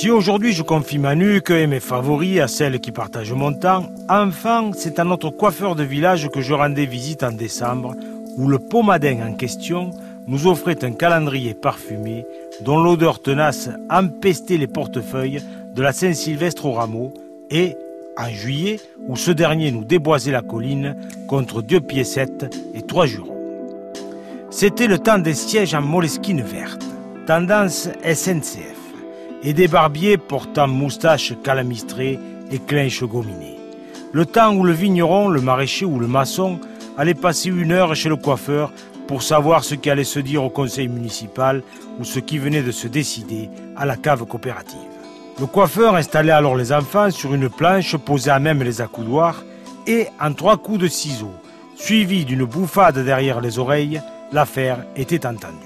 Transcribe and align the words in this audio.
Si 0.00 0.10
aujourd'hui 0.10 0.54
je 0.54 0.62
confie 0.62 0.96
ma 0.96 1.14
nuque 1.14 1.50
et 1.50 1.66
mes 1.66 1.78
favoris 1.78 2.40
à 2.40 2.48
celles 2.48 2.80
qui 2.80 2.90
partagent 2.90 3.34
mon 3.34 3.52
temps, 3.52 3.84
enfin 4.08 4.70
c'est 4.74 4.98
à 4.98 5.04
notre 5.04 5.28
coiffeur 5.28 5.76
de 5.76 5.82
village 5.82 6.30
que 6.30 6.40
je 6.40 6.54
rendais 6.54 6.86
visite 6.86 7.22
en 7.22 7.32
décembre, 7.32 7.94
où 8.38 8.48
le 8.48 8.58
pomadin 8.58 9.18
en 9.28 9.34
question 9.34 9.90
nous 10.26 10.46
offrait 10.46 10.82
un 10.86 10.92
calendrier 10.92 11.52
parfumé 11.52 12.24
dont 12.62 12.82
l'odeur 12.82 13.20
tenace 13.20 13.68
empestait 13.90 14.56
les 14.56 14.66
portefeuilles 14.66 15.42
de 15.74 15.82
la 15.82 15.92
Saint-Sylvestre 15.92 16.64
au 16.64 16.72
rameau 16.72 17.12
et, 17.50 17.76
en 18.16 18.30
juillet, 18.30 18.80
où 19.06 19.16
ce 19.16 19.32
dernier 19.32 19.70
nous 19.70 19.84
déboisait 19.84 20.32
la 20.32 20.40
colline 20.40 20.96
contre 21.28 21.60
deux 21.60 21.82
piécettes 21.82 22.46
et 22.72 22.80
trois 22.80 23.04
jurons. 23.04 23.36
C'était 24.48 24.86
le 24.86 24.98
temps 24.98 25.18
des 25.18 25.34
sièges 25.34 25.74
en 25.74 25.82
moleskine 25.82 26.40
verte, 26.40 26.86
tendance 27.26 27.90
SNCF, 28.02 28.79
et 29.42 29.52
des 29.52 29.68
barbiers 29.68 30.18
portant 30.18 30.68
moustaches 30.68 31.34
calamistrées 31.42 32.18
et 32.50 32.58
clinches 32.58 33.04
gominées. 33.04 33.58
Le 34.12 34.26
temps 34.26 34.54
où 34.54 34.64
le 34.64 34.72
vigneron, 34.72 35.28
le 35.28 35.40
maraîcher 35.40 35.84
ou 35.84 35.98
le 35.98 36.06
maçon 36.06 36.58
allait 36.98 37.14
passer 37.14 37.48
une 37.48 37.72
heure 37.72 37.94
chez 37.94 38.08
le 38.08 38.16
coiffeur 38.16 38.72
pour 39.06 39.22
savoir 39.22 39.64
ce 39.64 39.74
qui 39.74 39.90
allait 39.90 40.04
se 40.04 40.20
dire 40.20 40.44
au 40.44 40.50
conseil 40.50 40.88
municipal 40.88 41.62
ou 41.98 42.04
ce 42.04 42.18
qui 42.18 42.38
venait 42.38 42.62
de 42.62 42.70
se 42.70 42.88
décider 42.88 43.48
à 43.76 43.86
la 43.86 43.96
cave 43.96 44.24
coopérative. 44.24 44.78
Le 45.38 45.46
coiffeur 45.46 45.94
installait 45.94 46.32
alors 46.32 46.56
les 46.56 46.72
enfants 46.72 47.10
sur 47.10 47.34
une 47.34 47.48
planche 47.48 47.96
posée 47.96 48.30
à 48.30 48.38
même 48.38 48.62
les 48.62 48.80
accoudoirs 48.80 49.42
et, 49.86 50.06
en 50.20 50.32
trois 50.32 50.58
coups 50.58 50.80
de 50.80 50.88
ciseaux, 50.88 51.34
suivi 51.76 52.24
d'une 52.24 52.44
bouffade 52.44 52.98
derrière 52.98 53.40
les 53.40 53.58
oreilles, 53.58 54.02
l'affaire 54.32 54.84
était 54.96 55.26
entendue. 55.26 55.56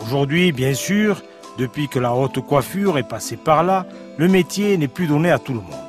Aujourd'hui, 0.00 0.52
bien 0.52 0.74
sûr, 0.74 1.22
depuis 1.60 1.88
que 1.88 1.98
la 1.98 2.14
haute 2.14 2.40
coiffure 2.40 2.96
est 2.96 3.06
passée 3.06 3.36
par 3.36 3.62
là, 3.62 3.84
le 4.16 4.28
métier 4.28 4.78
n'est 4.78 4.88
plus 4.88 5.06
donné 5.06 5.30
à 5.30 5.38
tout 5.38 5.52
le 5.52 5.60
monde. 5.60 5.86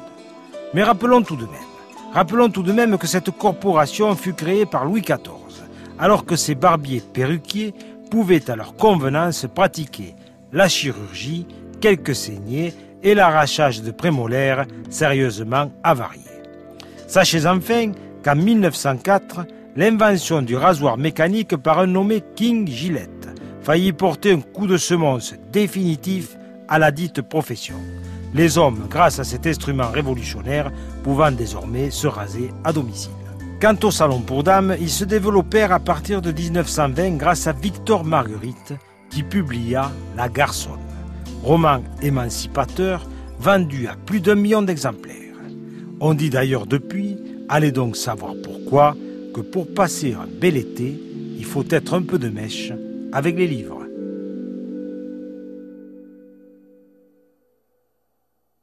Mais 0.73 0.83
rappelons 0.83 1.21
tout 1.21 1.37
de 1.37 1.45
même, 1.45 1.71
rappelons 2.13 2.49
tout 2.49 2.61
de 2.61 2.73
même 2.73 2.97
que 2.97 3.07
cette 3.07 3.31
corporation 3.31 4.13
fut 4.15 4.33
créée 4.33 4.65
par 4.65 4.83
Louis 4.83 5.01
XIV, 5.01 5.63
alors 5.97 6.25
que 6.25 6.35
ces 6.35 6.55
barbiers 6.55 7.01
perruquiers 7.01 7.73
pouvaient 8.09 8.51
à 8.51 8.57
leur 8.57 8.75
convenance 8.75 9.47
pratiquer 9.55 10.13
la 10.51 10.67
chirurgie, 10.67 11.47
quelques 11.79 12.15
saignées 12.15 12.73
et 13.01 13.15
l'arrachage 13.15 13.81
de 13.81 13.91
prémolaires 13.91 14.65
sérieusement 14.89 15.71
avariés. 15.83 16.21
Sachez 17.07 17.45
enfin 17.45 17.93
qu'en 18.25 18.35
1904, 18.35 19.45
l'invention 19.77 20.41
du 20.41 20.57
rasoir 20.57 20.97
mécanique 20.97 21.55
par 21.55 21.79
un 21.79 21.87
nommé 21.87 22.21
King 22.35 22.67
Gillette 22.67 23.29
faillit 23.61 23.93
porter 23.93 24.33
un 24.33 24.41
coup 24.41 24.67
de 24.67 24.77
semonce 24.77 25.35
définitif 25.51 26.37
à 26.67 26.79
la 26.79 26.91
dite 26.91 27.21
profession. 27.21 27.75
Les 28.33 28.57
hommes, 28.57 28.87
grâce 28.89 29.19
à 29.19 29.23
cet 29.23 29.45
instrument 29.45 29.91
révolutionnaire, 29.91 30.71
pouvant 31.03 31.31
désormais 31.31 31.91
se 31.91 32.07
raser 32.07 32.51
à 32.63 32.71
domicile. 32.71 33.11
Quant 33.61 33.75
au 33.83 33.91
salon 33.91 34.21
pour 34.21 34.43
dames, 34.43 34.75
ils 34.79 34.89
se 34.89 35.03
développèrent 35.03 35.73
à 35.73 35.79
partir 35.79 36.21
de 36.21 36.31
1920 36.31 37.17
grâce 37.17 37.45
à 37.47 37.51
Victor 37.51 38.05
Marguerite, 38.05 38.73
qui 39.09 39.23
publia 39.23 39.91
La 40.15 40.29
Garçonne, 40.29 40.79
roman 41.43 41.83
émancipateur 42.01 43.05
vendu 43.37 43.87
à 43.87 43.95
plus 43.95 44.21
d'un 44.21 44.35
million 44.35 44.61
d'exemplaires. 44.61 45.17
On 45.99 46.13
dit 46.13 46.29
d'ailleurs 46.29 46.65
depuis, 46.65 47.17
allez 47.49 47.71
donc 47.71 47.97
savoir 47.97 48.33
pourquoi, 48.43 48.95
que 49.33 49.41
pour 49.41 49.71
passer 49.73 50.13
un 50.13 50.27
bel 50.39 50.57
été, 50.57 50.99
il 51.37 51.45
faut 51.45 51.65
être 51.69 51.93
un 51.93 52.01
peu 52.01 52.17
de 52.17 52.29
mèche 52.29 52.71
avec 53.11 53.37
les 53.37 53.47
livres. 53.47 53.90